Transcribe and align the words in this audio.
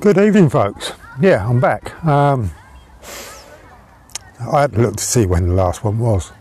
Good 0.00 0.18
evening, 0.18 0.50
folks. 0.50 0.92
Yeah, 1.20 1.48
I'm 1.48 1.60
back. 1.60 2.04
Um, 2.04 2.50
I 4.40 4.62
had 4.62 4.72
to 4.72 4.80
look 4.80 4.96
to 4.96 5.04
see 5.04 5.24
when 5.24 5.46
the 5.46 5.54
last 5.54 5.84
one 5.84 6.00
was. 6.00 6.32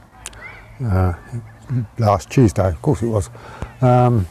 Uh, 0.83 1.13
last 1.99 2.31
Tuesday, 2.31 2.67
of 2.67 2.81
course 2.81 3.03
it 3.03 3.08
was. 3.08 3.29
Um, 3.79 4.26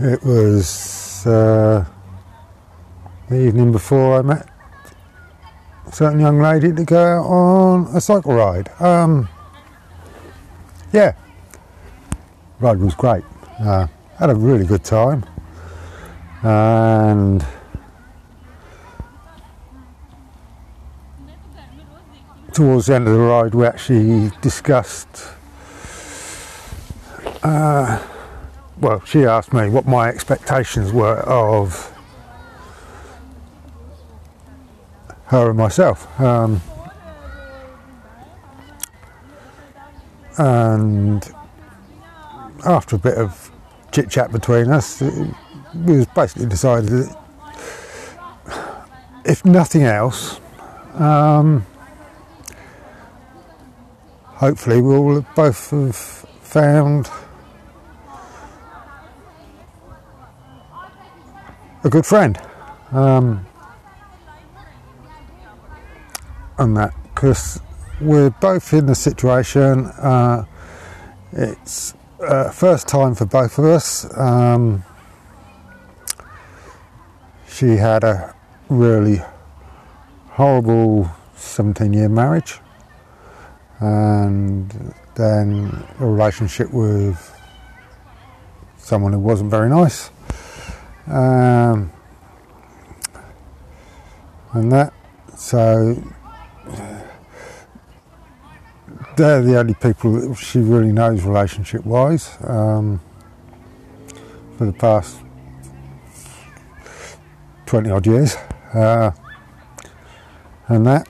it 0.00 0.24
was 0.24 1.26
uh, 1.26 1.84
the 3.28 3.46
evening 3.46 3.70
before 3.70 4.18
I 4.18 4.22
met 4.22 4.48
a 5.86 5.92
certain 5.92 6.20
young 6.20 6.40
lady 6.40 6.72
to 6.72 6.84
go 6.84 6.98
out 6.98 7.26
on 7.26 7.94
a 7.94 8.00
cycle 8.00 8.32
ride. 8.32 8.70
Um, 8.80 9.28
yeah, 10.90 11.12
ride 12.60 12.80
was 12.80 12.94
great. 12.94 13.24
Uh, 13.60 13.88
had 14.18 14.30
a 14.30 14.34
really 14.34 14.64
good 14.64 14.82
time 14.82 15.22
and 16.46 17.44
towards 22.52 22.86
the 22.86 22.94
end 22.94 23.06
of 23.08 23.14
the 23.14 23.20
ride 23.20 23.54
we 23.54 23.66
actually 23.66 24.30
discussed 24.40 25.24
uh, 27.42 28.00
well 28.80 29.02
she 29.04 29.24
asked 29.24 29.52
me 29.52 29.68
what 29.68 29.86
my 29.86 30.08
expectations 30.08 30.92
were 30.92 31.18
of 31.20 31.92
her 35.26 35.50
and 35.50 35.58
myself. 35.58 36.20
Um, 36.20 36.60
and 40.38 41.28
after 42.64 42.96
a 42.96 42.98
bit 42.98 43.14
of 43.14 43.50
chit 43.90 44.10
chat 44.10 44.30
between 44.30 44.70
us 44.70 45.02
it, 45.02 45.34
we 45.84 46.06
basically 46.14 46.46
decided 46.46 46.88
that 46.88 47.16
if 49.24 49.44
nothing 49.44 49.82
else, 49.82 50.40
um, 50.94 51.66
hopefully 54.24 54.80
we'll 54.80 55.26
both 55.34 55.70
have 55.70 55.96
found 55.96 57.10
a 61.84 61.90
good 61.90 62.06
friend. 62.06 62.38
Um, 62.92 63.46
and 66.58 66.76
that 66.76 66.94
because 67.14 67.60
we're 68.00 68.30
both 68.30 68.72
in 68.72 68.86
the 68.86 68.94
situation. 68.94 69.86
Uh, 69.86 70.44
it's 71.32 71.94
uh, 72.20 72.50
first 72.50 72.88
time 72.88 73.14
for 73.14 73.26
both 73.26 73.58
of 73.58 73.64
us. 73.64 74.06
Um, 74.16 74.84
she 77.56 77.76
had 77.76 78.04
a 78.04 78.34
really 78.68 79.18
horrible 80.32 81.10
17 81.36 81.90
year 81.94 82.08
marriage 82.08 82.58
and 83.80 84.94
then 85.14 85.86
a 85.98 86.06
relationship 86.06 86.70
with 86.70 87.34
someone 88.76 89.14
who 89.14 89.18
wasn't 89.18 89.50
very 89.50 89.70
nice. 89.70 90.10
Um, 91.06 91.90
and 94.52 94.70
that, 94.72 94.92
so 95.34 96.02
they're 99.16 99.40
the 99.40 99.58
only 99.58 99.74
people 99.74 100.12
that 100.12 100.34
she 100.36 100.58
really 100.58 100.92
knows 100.92 101.22
relationship 101.22 101.86
wise 101.86 102.36
um, 102.42 103.00
for 104.58 104.66
the 104.66 104.74
past 104.74 105.20
20 107.66 107.90
odd 107.90 108.06
years. 108.06 108.36
Uh, 108.72 109.10
and 110.68 110.86
that. 110.86 111.08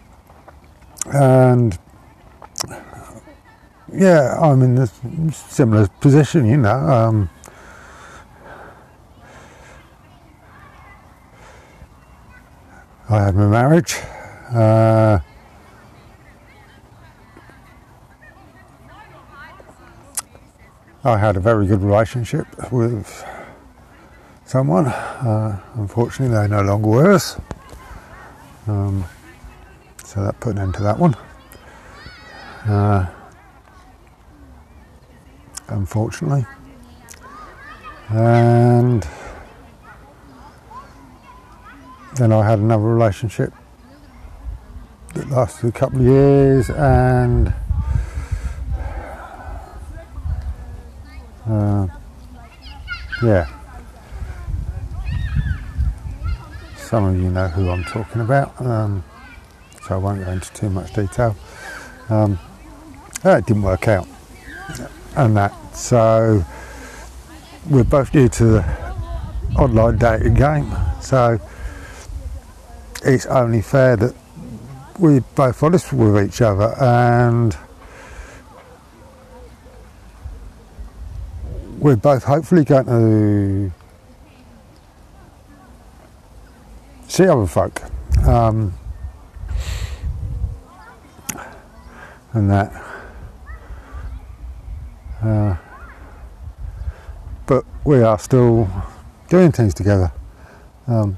And 1.07 1.79
yeah 3.93 4.37
I'm 4.41 4.63
in 4.63 4.79
a 4.79 4.87
similar 5.33 5.89
position 6.01 6.47
you 6.47 6.57
know 6.57 6.71
um, 6.71 7.31
I 13.09 13.25
had 13.25 13.35
my 13.37 13.47
marriage 13.47 13.97
uh, 14.53 15.21
I 21.05 21.17
had 21.17 21.37
a 21.37 21.41
very 21.41 21.67
good 21.67 21.83
relationship 21.83 22.47
with 22.73 23.25
someone. 24.47 24.87
Uh, 24.87 25.61
unfortunately, 25.75 26.35
they're 26.35 26.49
no 26.49 26.63
longer 26.63 26.89
with 26.89 27.07
us. 27.07 27.41
Um, 28.67 29.05
so 30.05 30.25
that 30.25 30.41
put 30.41 30.57
an 30.57 30.63
end 30.63 30.75
to 30.75 30.83
that 30.85 30.99
one. 30.99 31.15
Uh, 32.67 33.07
unfortunately. 35.69 36.47
And 38.09 39.07
then 42.15 42.33
I 42.33 42.49
had 42.49 42.61
another 42.61 42.85
relationship 42.85 43.53
that 45.15 45.29
lasted 45.29 45.69
a 45.69 45.73
couple 45.73 46.01
of 46.01 46.07
years 46.07 46.71
and 46.71 47.53
uh, 51.49 51.87
yeah 53.23 53.56
Some 56.87 57.03
of 57.03 57.21
you 57.21 57.31
know 57.31 57.49
who 57.49 57.69
I'm 57.69 57.83
talking 57.83 58.21
about, 58.21 58.61
um, 58.61 59.03
so 59.83 59.97
I 59.97 59.99
won't 59.99 60.25
go 60.25 60.31
into 60.31 60.53
too 60.53 60.71
much 60.71 60.95
detail. 60.95 61.35
Um, 62.09 62.39
it 63.25 63.45
didn't 63.45 63.65
work 63.65 63.89
out, 63.89 64.07
and 65.17 65.37
that. 65.37 65.53
So 65.75 66.45
we're 67.69 67.83
both 67.83 68.15
new 68.15 68.29
to 68.29 68.45
the 68.45 68.95
online 69.59 69.99
dating 69.99 70.35
game, 70.35 70.73
so 71.01 71.41
it's 73.05 73.27
only 73.27 73.63
fair 73.63 73.97
that 73.97 74.15
we're 74.97 75.23
both 75.35 75.61
honest 75.65 75.93
with 75.93 76.25
each 76.25 76.41
other 76.41 76.73
and 76.81 77.59
we're 81.81 81.97
both 81.97 82.23
hopefully 82.23 82.65
going 82.65 82.87
to 82.87 83.86
see 87.17 87.27
other 87.27 87.47
folk. 87.47 87.83
Um, 88.27 88.75
and 92.35 92.51
that. 92.51 92.71
Uh, 95.23 95.57
but 97.47 97.65
we 97.85 98.03
are 98.03 98.19
still 98.19 98.69
doing 99.31 99.51
things 99.51 99.73
together. 99.73 100.13
Um, 100.87 101.17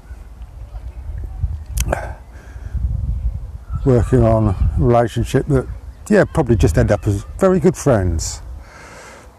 working 3.83 4.23
on 4.23 4.47
a 4.47 4.71
relationship 4.77 5.47
that, 5.47 5.67
yeah, 6.07 6.23
probably 6.23 6.55
just 6.55 6.77
end 6.77 6.93
up 6.93 7.05
as 7.07 7.25
very 7.39 7.59
good 7.59 7.75
friends. 7.75 8.41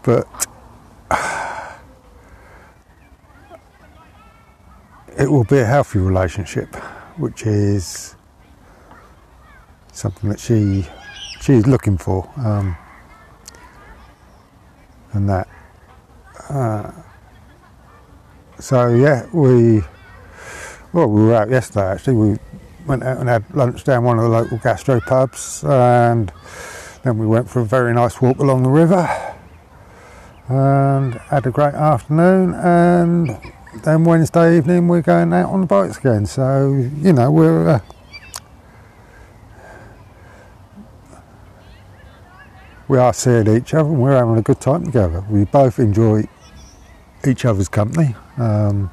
But 0.03 0.27
it 5.21 5.29
will 5.29 5.43
be 5.43 5.59
a 5.59 5.65
healthy 5.65 5.99
relationship, 5.99 6.75
which 7.17 7.45
is 7.45 8.15
something 9.93 10.31
that 10.31 10.39
she 10.39 10.87
she's 11.39 11.67
looking 11.67 11.95
for, 11.95 12.27
um, 12.37 12.75
and 15.13 15.29
that. 15.29 15.47
Uh, 16.49 16.91
so 18.59 18.89
yeah, 18.95 19.27
we 19.31 19.83
well 20.91 21.07
we 21.07 21.21
were 21.21 21.35
out 21.35 21.51
yesterday 21.51 21.91
actually. 21.91 22.15
We 22.15 22.37
went 22.87 23.03
out 23.03 23.19
and 23.19 23.29
had 23.29 23.45
lunch 23.53 23.83
down 23.83 24.03
one 24.03 24.17
of 24.17 24.23
the 24.23 24.29
local 24.29 24.57
gastro 24.57 24.99
pubs, 25.01 25.63
and 25.63 26.33
then 27.03 27.19
we 27.19 27.27
went 27.27 27.47
for 27.47 27.59
a 27.59 27.65
very 27.65 27.93
nice 27.93 28.19
walk 28.21 28.39
along 28.39 28.63
the 28.63 28.69
river, 28.69 29.07
and 30.47 31.13
had 31.13 31.45
a 31.45 31.51
great 31.51 31.75
afternoon 31.75 32.55
and 32.55 33.39
then 33.73 34.03
Wednesday 34.03 34.57
evening 34.57 34.87
we're 34.87 35.01
going 35.01 35.31
out 35.33 35.49
on 35.49 35.61
the 35.61 35.67
bikes 35.67 35.97
again. 35.97 36.25
So 36.25 36.73
you 36.97 37.13
know 37.13 37.31
we're 37.31 37.69
uh, 37.69 37.79
we 42.87 42.97
are 42.97 43.13
seeing 43.13 43.47
each 43.47 43.73
other 43.73 43.89
and 43.89 44.01
we're 44.01 44.17
having 44.17 44.37
a 44.37 44.41
good 44.41 44.59
time 44.59 44.85
together. 44.85 45.23
We 45.29 45.45
both 45.45 45.79
enjoy 45.79 46.27
each 47.25 47.45
other's 47.45 47.69
company. 47.69 48.15
Um, 48.37 48.91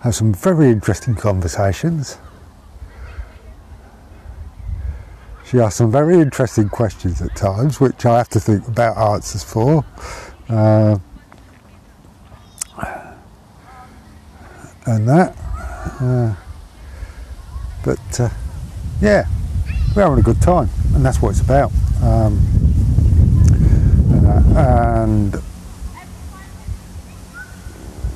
have 0.00 0.14
some 0.14 0.32
very 0.32 0.70
interesting 0.70 1.14
conversations. 1.14 2.18
She 5.44 5.60
asks 5.60 5.76
some 5.76 5.92
very 5.92 6.20
interesting 6.20 6.68
questions 6.68 7.22
at 7.22 7.36
times, 7.36 7.80
which 7.80 8.04
I 8.04 8.18
have 8.18 8.28
to 8.30 8.40
think 8.40 8.66
about 8.66 8.96
answers 8.96 9.44
for. 9.44 9.84
Uh, 10.48 10.98
and 14.86 15.08
that. 15.08 15.36
Uh, 16.00 16.34
but 17.84 18.20
uh, 18.20 18.28
yeah, 19.00 19.26
we're 19.94 20.02
having 20.02 20.18
a 20.18 20.22
good 20.22 20.40
time, 20.40 20.68
and 20.94 21.04
that's 21.04 21.20
what 21.20 21.30
it's 21.30 21.40
about. 21.40 21.72
Um, 22.02 22.38
and, 24.10 24.56
and 24.56 25.34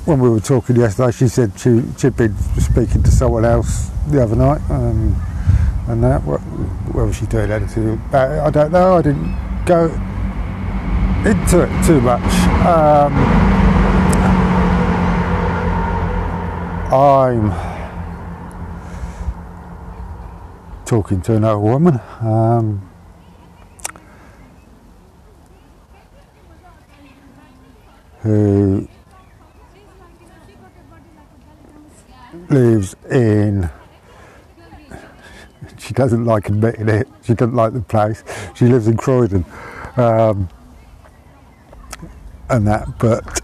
when 0.05 0.19
we 0.19 0.29
were 0.29 0.39
talking 0.39 0.77
yesterday, 0.77 1.11
she 1.11 1.27
said 1.27 1.51
she, 1.59 1.83
she'd 1.97 2.15
been 2.15 2.37
speaking 2.59 3.03
to 3.03 3.11
someone 3.11 3.45
else 3.45 3.89
the 4.07 4.23
other 4.23 4.35
night, 4.35 4.61
um, 4.69 5.15
and 5.87 6.03
that. 6.03 6.21
Was 6.93 7.15
she 7.15 7.25
doing 7.25 7.51
anything 7.51 7.93
about 7.93 8.31
it? 8.31 8.39
I 8.39 8.49
don't 8.49 8.71
know. 8.71 8.97
I 8.97 9.01
didn't 9.01 9.65
go 9.65 9.89
into 11.25 11.61
it 11.61 11.85
too 11.85 12.01
much. 12.01 12.21
Um, 12.65 13.13
I'm 16.93 17.51
talking 20.85 21.21
to 21.21 21.35
another 21.35 21.59
woman. 21.59 21.99
Um, 22.21 22.91
who 28.21 28.87
lives 32.49 32.95
in 33.09 33.69
she 35.79 35.93
doesn't 35.93 36.25
like 36.25 36.47
admitting 36.47 36.87
it 36.87 37.07
she 37.23 37.33
doesn't 37.33 37.55
like 37.55 37.73
the 37.73 37.81
place 37.81 38.23
she 38.53 38.67
lives 38.67 38.87
in 38.87 38.95
croydon 38.95 39.43
um, 39.97 40.47
and 42.51 42.67
that 42.67 42.87
but 42.99 43.41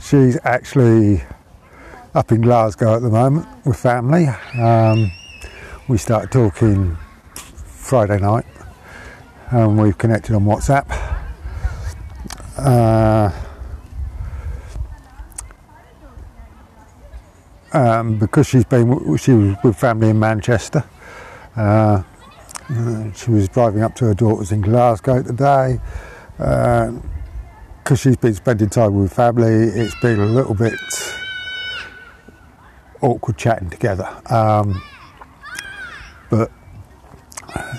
she's 0.00 0.38
actually 0.44 1.22
up 2.14 2.32
in 2.32 2.40
glasgow 2.40 2.96
at 2.96 3.02
the 3.02 3.10
moment 3.10 3.46
with 3.64 3.76
family 3.76 4.26
um, 4.58 5.10
we 5.88 5.96
started 5.96 6.30
talking 6.30 6.96
friday 7.34 8.18
night 8.18 8.46
and 9.50 9.80
we've 9.80 9.98
connected 9.98 10.34
on 10.34 10.44
whatsapp 10.44 10.86
uh, 12.58 13.30
um, 17.72 18.18
because 18.18 18.46
she's 18.46 18.64
been 18.64 19.16
she 19.16 19.32
was 19.32 19.56
with 19.62 19.76
family 19.76 20.08
in 20.08 20.18
Manchester. 20.18 20.84
Uh, 21.54 22.02
she 23.14 23.30
was 23.30 23.48
driving 23.48 23.82
up 23.82 23.94
to 23.96 24.06
her 24.06 24.14
daughter's 24.14 24.52
in 24.52 24.60
Glasgow 24.60 25.22
today. 25.22 25.78
Because 26.36 27.00
uh, 27.86 27.94
she's 27.96 28.16
been 28.16 28.34
spending 28.34 28.68
time 28.68 28.94
with 28.94 29.12
family, 29.12 29.68
it's 29.68 29.98
been 30.00 30.20
a 30.20 30.26
little 30.26 30.54
bit 30.54 30.74
awkward 33.00 33.38
chatting 33.38 33.70
together. 33.70 34.08
Um, 34.30 34.82
but 36.30 36.50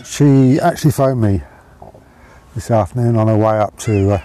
she 0.04 0.60
actually 0.60 0.92
phoned 0.92 1.22
me 1.22 1.42
this 2.56 2.72
afternoon 2.72 3.16
on 3.18 3.28
her 3.28 3.38
way 3.38 3.60
up 3.60 3.78
to 3.80 4.14
uh, 4.14 4.22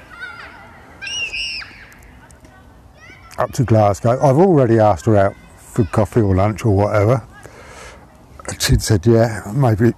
up 3.39 3.53
to 3.53 3.65
Glasgow. 3.65 4.13
I've 4.13 4.39
already 4.39 4.79
asked 4.79 5.07
her 5.07 5.17
out 5.17 5.35
for 5.57 5.85
coffee 5.85 6.21
or 6.21 6.35
lunch 6.35 6.65
or 6.65 6.75
whatever. 6.75 7.27
She'd 8.59 8.83
said, 8.83 9.07
yeah, 9.07 9.43
maybe 9.55 9.93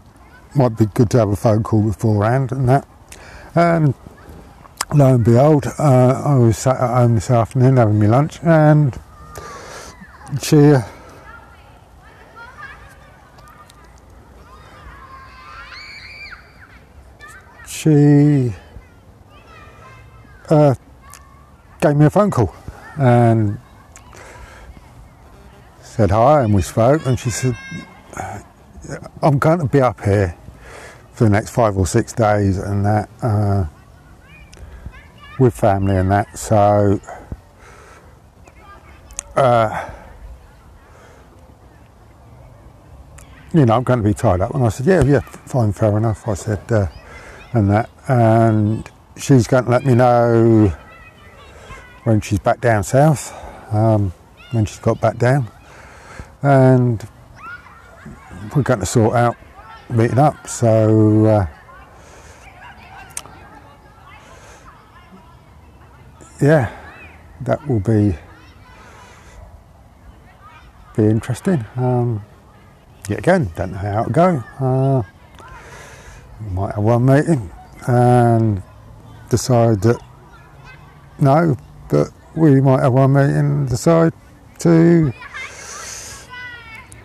might 0.54 0.76
be 0.76 0.86
good 0.86 1.10
to 1.10 1.18
have 1.18 1.28
a 1.30 1.36
phone 1.36 1.62
call 1.62 1.82
beforehand 1.82 2.52
and 2.52 2.68
that. 2.68 2.86
And 3.54 3.94
lo 4.94 5.14
and 5.14 5.24
behold, 5.24 5.66
uh, 5.78 6.22
I 6.24 6.34
was 6.36 6.58
sat 6.58 6.76
at 6.76 6.88
home 6.88 7.16
this 7.16 7.30
afternoon 7.30 7.76
having 7.76 7.98
my 7.98 8.06
lunch 8.06 8.38
and 8.42 8.98
she. 10.40 10.56
Uh, 10.56 10.82
she 17.84 18.54
uh, 20.48 20.74
gave 21.82 21.96
me 21.96 22.06
a 22.06 22.10
phone 22.10 22.30
call 22.30 22.54
and 22.96 23.58
said 25.82 26.10
hi 26.10 26.44
and 26.44 26.54
we 26.54 26.62
spoke 26.62 27.04
and 27.04 27.18
she 27.18 27.28
said 27.28 27.54
I'm 29.20 29.38
going 29.38 29.58
to 29.58 29.66
be 29.66 29.82
up 29.82 30.00
here 30.02 30.34
for 31.12 31.24
the 31.24 31.30
next 31.30 31.50
five 31.50 31.76
or 31.76 31.86
six 31.86 32.14
days 32.14 32.56
and 32.56 32.86
that 32.86 33.10
uh, 33.22 33.66
with 35.38 35.54
family 35.54 35.96
and 35.96 36.10
that 36.10 36.38
so 36.38 37.00
uh, 39.36 39.90
you 43.52 43.66
know 43.66 43.74
I'm 43.74 43.82
going 43.82 44.00
to 44.00 44.04
be 44.04 44.14
tied 44.14 44.40
up. 44.40 44.54
And 44.54 44.64
I 44.64 44.68
said 44.68 44.86
yeah 44.86 45.02
yeah 45.02 45.20
fine 45.20 45.72
fair 45.72 45.96
enough 45.96 46.26
I 46.28 46.34
said 46.34 46.72
uh, 46.72 46.86
and 47.54 47.70
that. 47.70 47.88
And 48.08 48.88
she's 49.16 49.46
going 49.46 49.64
to 49.64 49.70
let 49.70 49.84
me 49.84 49.94
know 49.94 50.72
when 52.02 52.20
she's 52.20 52.38
back 52.38 52.60
down 52.60 52.82
south, 52.82 53.32
um, 53.72 54.12
when 54.50 54.66
she's 54.66 54.80
got 54.80 55.00
back 55.00 55.16
down, 55.16 55.48
and 56.42 57.08
we're 58.54 58.62
going 58.62 58.80
to 58.80 58.86
sort 58.86 59.16
out 59.16 59.36
meeting 59.88 60.18
up. 60.18 60.46
So 60.46 61.24
uh, 61.24 61.46
yeah, 66.40 66.70
that 67.42 67.66
will 67.68 67.80
be 67.80 68.16
be 70.96 71.04
interesting. 71.04 71.64
Um, 71.76 72.24
yet 73.08 73.18
again, 73.18 73.50
don't 73.56 73.72
know 73.72 73.78
how 73.78 74.00
it'll 74.02 74.12
go. 74.12 74.44
Uh, 74.60 75.02
might 76.50 76.74
have 76.74 76.84
one 76.84 77.06
meeting 77.06 77.50
and 77.86 78.62
decide 79.28 79.80
that 79.82 80.00
no, 81.18 81.56
but 81.88 82.10
we 82.34 82.60
might 82.60 82.82
have 82.82 82.92
one 82.92 83.12
meeting 83.12 83.36
and 83.36 83.68
decide 83.68 84.12
to 84.60 85.12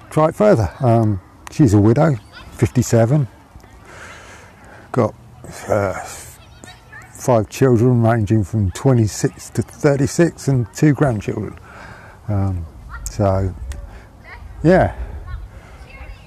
try 0.10 0.30
it 0.30 0.36
further. 0.36 0.72
Um, 0.80 1.22
she's 1.52 1.74
a 1.74 1.80
widow, 1.80 2.16
57, 2.54 3.28
got 4.92 5.16
uh, 5.68 5.94
five 7.20 7.50
children 7.50 8.02
ranging 8.02 8.44
from 8.44 8.72
26 8.72 9.50
to 9.52 9.62
36 9.62 10.48
and 10.48 10.74
two 10.74 10.94
grandchildren. 10.94 11.58
Um, 12.28 12.66
so, 13.10 13.54
yeah, 14.64 14.96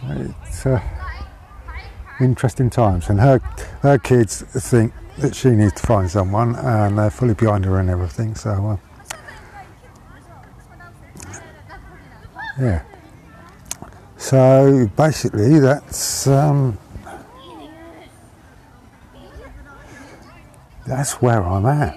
it's 0.04 0.66
uh, 0.66 0.80
interesting 2.20 2.70
times. 2.70 3.08
And 3.08 3.20
her, 3.20 3.38
her 3.82 3.98
kids 3.98 4.42
think 4.42 4.92
that 5.18 5.34
she 5.34 5.50
needs 5.50 5.74
to 5.74 5.86
find 5.86 6.10
someone, 6.10 6.56
and 6.56 6.98
they're 6.98 7.10
fully 7.10 7.34
behind 7.34 7.64
her 7.64 7.78
and 7.78 7.88
everything. 7.88 8.34
So, 8.34 8.50
uh, 8.50 8.76
yeah. 12.60 12.82
So 14.16 14.88
basically, 14.96 15.58
that's 15.58 16.26
um, 16.26 16.78
that's 20.96 21.14
where 21.22 21.42
I'm 21.42 21.66
at. 21.66 21.96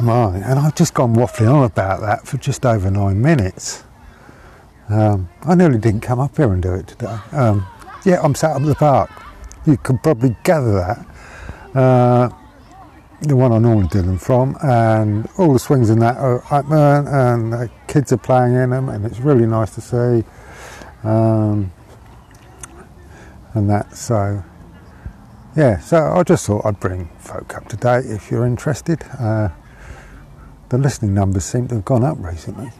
Right, 0.00 0.42
and 0.44 0.58
I've 0.58 0.74
just 0.74 0.94
gone 0.94 1.14
waffling 1.14 1.52
on 1.52 1.64
about 1.64 2.00
that 2.00 2.26
for 2.26 2.36
just 2.36 2.66
over 2.66 2.90
nine 2.90 3.20
minutes. 3.20 3.84
Um, 4.88 5.28
I 5.42 5.54
nearly 5.54 5.78
didn't 5.78 6.00
come 6.00 6.20
up 6.20 6.36
here 6.36 6.52
and 6.52 6.62
do 6.62 6.74
it 6.74 6.86
today. 6.86 7.18
Um, 7.32 7.66
yeah, 8.04 8.20
I'm 8.22 8.34
sat 8.34 8.52
up 8.52 8.62
at 8.62 8.66
the 8.66 8.74
park. 8.74 9.10
You 9.66 9.76
can 9.76 9.98
probably 9.98 10.36
gather 10.44 10.72
that 10.72 11.06
uh, 11.74 12.28
the 13.22 13.34
one 13.34 13.52
I 13.52 13.58
normally 13.58 13.88
do 13.88 14.02
them 14.02 14.18
from, 14.18 14.56
and 14.62 15.28
all 15.38 15.52
the 15.52 15.58
swings 15.58 15.90
in 15.90 15.98
that 16.00 16.16
are 16.18 16.40
upburn, 16.42 17.06
and 17.08 17.52
the 17.52 17.70
kids 17.88 18.12
are 18.12 18.18
playing 18.18 18.54
in 18.54 18.70
them, 18.70 18.88
and 18.88 19.04
it's 19.04 19.18
really 19.18 19.46
nice 19.46 19.74
to 19.74 19.80
see. 19.80 20.24
Um, 21.04 21.72
and 23.54 23.70
that, 23.70 23.96
so 23.96 24.44
yeah, 25.56 25.78
so 25.80 26.12
I 26.12 26.22
just 26.22 26.46
thought 26.46 26.66
I'd 26.66 26.78
bring 26.78 27.08
folk 27.18 27.56
up 27.56 27.66
to 27.68 27.76
date 27.76 28.04
if 28.06 28.30
you're 28.30 28.44
interested. 28.44 29.02
Uh, 29.18 29.48
the 30.68 30.76
listening 30.76 31.14
numbers 31.14 31.44
seem 31.46 31.66
to 31.68 31.76
have 31.76 31.84
gone 31.84 32.04
up 32.04 32.18
recently. 32.20 32.70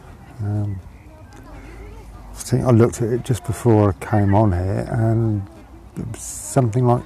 Um, 0.41 0.79
I 2.29 2.35
think 2.35 2.63
I 2.63 2.69
looked 2.69 3.01
at 3.01 3.09
it 3.09 3.23
just 3.23 3.43
before 3.45 3.95
I 3.99 4.05
came 4.05 4.35
on 4.35 4.51
here, 4.51 4.87
and 4.91 5.41
something 6.15 6.85
like 6.85 7.03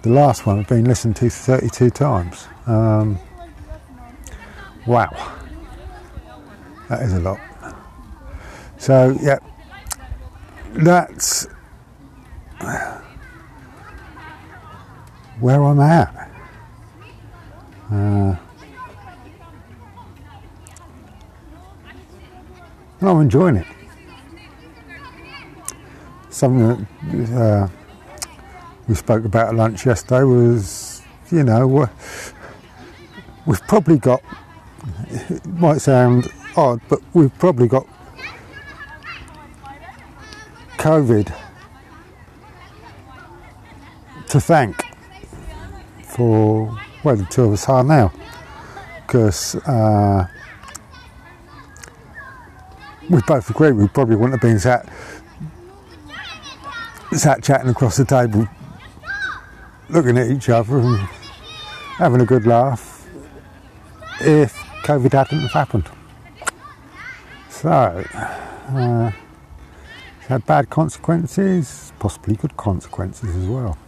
the 0.00 0.08
last 0.08 0.46
one 0.46 0.56
had 0.56 0.66
been 0.68 0.86
listened 0.86 1.16
to 1.16 1.28
32 1.28 1.90
times. 1.90 2.48
Um, 2.66 3.18
wow, 4.86 5.36
that 6.88 7.02
is 7.02 7.12
a 7.12 7.20
lot. 7.20 7.40
So, 8.78 9.16
yeah, 9.20 9.38
that's 10.72 11.48
where 15.40 15.62
I'm 15.62 15.80
at. 15.80 16.30
Uh, 17.90 18.36
and 23.00 23.08
I'm 23.08 23.20
enjoying 23.20 23.56
it. 23.56 23.66
Something 26.30 26.86
that 27.10 27.40
uh, 27.40 27.68
we 28.88 28.94
spoke 28.94 29.24
about 29.24 29.48
at 29.48 29.54
lunch 29.54 29.86
yesterday 29.86 30.24
was, 30.24 31.02
you 31.30 31.44
know, 31.44 31.88
we've 33.46 33.62
probably 33.62 33.98
got, 33.98 34.22
it 35.08 35.46
might 35.46 35.78
sound 35.78 36.28
odd, 36.56 36.80
but 36.88 37.00
we've 37.14 37.36
probably 37.38 37.68
got 37.68 37.86
COVID 40.78 41.34
to 44.28 44.40
thank 44.40 44.85
for 46.16 46.66
where 47.02 47.14
the 47.14 47.24
two 47.26 47.44
of 47.44 47.52
us 47.52 47.68
are 47.68 47.84
now. 47.84 48.10
Because 49.06 49.54
uh, 49.66 50.26
we 53.10 53.20
both 53.26 53.50
agree 53.50 53.72
we 53.72 53.86
probably 53.88 54.16
wouldn't 54.16 54.40
have 54.40 54.50
been 54.50 54.58
sat, 54.58 54.88
sat 57.12 57.44
chatting 57.44 57.68
across 57.68 57.98
the 57.98 58.04
table, 58.04 58.48
looking 59.90 60.16
at 60.16 60.30
each 60.30 60.48
other 60.48 60.78
and 60.78 60.98
having 61.98 62.20
a 62.20 62.26
good 62.26 62.46
laugh 62.46 63.06
if 64.20 64.54
COVID 64.84 65.12
hadn't 65.12 65.40
have 65.40 65.52
happened. 65.52 65.88
So, 67.50 67.70
uh, 67.70 69.12
it's 70.18 70.26
had 70.26 70.46
bad 70.46 70.70
consequences, 70.70 71.92
possibly 71.98 72.36
good 72.36 72.56
consequences 72.56 73.36
as 73.36 73.46
well. 73.46 73.78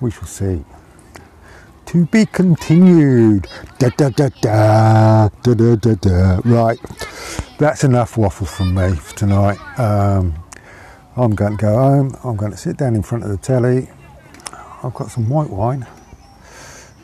We 0.00 0.10
shall 0.10 0.26
see. 0.26 0.64
To 1.92 2.06
be 2.06 2.24
continued. 2.24 3.48
Da 3.78 3.90
da 3.90 4.08
da 4.08 4.30
da 4.40 5.28
da 5.28 5.54
da 5.54 5.76
da 5.76 5.94
da. 5.94 6.40
Right, 6.42 6.78
that's 7.58 7.84
enough 7.84 8.16
waffle 8.16 8.46
from 8.46 8.74
me 8.74 8.96
for 8.96 9.14
tonight. 9.14 9.58
Um, 9.78 10.42
I'm 11.16 11.34
going 11.34 11.58
to 11.58 11.60
go 11.60 11.74
home. 11.74 12.16
I'm 12.24 12.36
going 12.36 12.50
to 12.50 12.56
sit 12.56 12.78
down 12.78 12.94
in 12.94 13.02
front 13.02 13.24
of 13.24 13.30
the 13.30 13.36
telly. 13.36 13.90
I've 14.82 14.94
got 14.94 15.10
some 15.10 15.28
white 15.28 15.50
wine. 15.50 15.86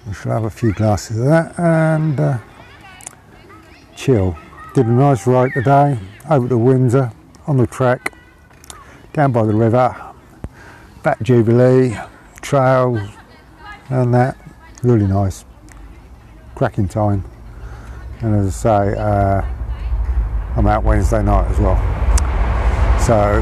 I 0.08 0.12
shall 0.14 0.32
have 0.32 0.44
a 0.44 0.50
few 0.50 0.72
glasses 0.72 1.18
of 1.18 1.26
that 1.26 1.60
and 1.60 2.18
uh, 2.18 2.38
chill. 3.94 4.38
Did 4.74 4.86
a 4.86 4.90
nice 4.90 5.26
ride 5.26 5.52
today 5.52 5.98
over 6.30 6.48
to 6.48 6.56
Windsor 6.56 7.12
on 7.46 7.58
the 7.58 7.66
track, 7.66 8.14
down 9.12 9.32
by 9.32 9.44
the 9.44 9.54
river, 9.54 9.94
back 11.02 11.20
Jubilee, 11.20 11.94
trails 12.40 13.06
and 13.90 14.14
that. 14.14 14.47
Really 14.82 15.06
nice. 15.06 15.44
Cracking 16.54 16.88
time. 16.88 17.24
And 18.20 18.34
as 18.34 18.64
I 18.64 18.90
say, 18.90 18.98
uh, 18.98 19.42
I'm 20.56 20.66
out 20.66 20.84
Wednesday 20.84 21.22
night 21.22 21.50
as 21.50 21.58
well. 21.58 21.76
So 23.00 23.40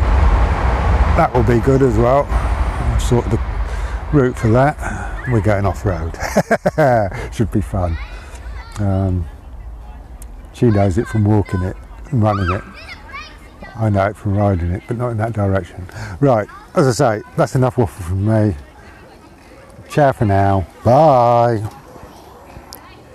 that 1.16 1.30
will 1.34 1.42
be 1.42 1.60
good 1.60 1.82
as 1.82 1.96
well. 1.98 2.24
I've 2.24 3.02
sorted 3.02 3.32
the 3.32 3.40
route 4.12 4.36
for 4.38 4.48
that. 4.48 5.28
We're 5.30 5.40
going 5.40 5.66
off 5.66 5.84
road. 5.84 6.14
Should 7.34 7.50
be 7.50 7.60
fun. 7.60 7.98
Um, 8.78 9.26
she 10.52 10.66
knows 10.66 10.98
it 10.98 11.06
from 11.06 11.24
walking 11.24 11.62
it 11.62 11.76
and 12.10 12.22
running 12.22 12.50
it. 12.50 12.62
I 13.76 13.90
know 13.90 14.06
it 14.06 14.16
from 14.16 14.36
riding 14.36 14.70
it, 14.70 14.82
but 14.88 14.96
not 14.96 15.10
in 15.10 15.16
that 15.18 15.32
direction. 15.32 15.86
Right, 16.20 16.48
as 16.74 16.86
I 16.86 16.92
say, 17.18 17.22
that's 17.36 17.54
enough 17.54 17.76
waffle 17.76 18.04
from 18.04 18.24
me. 18.24 18.56
Ciao 19.88 20.12
for 20.12 20.24
now. 20.24 20.66
Bye. 20.84 21.62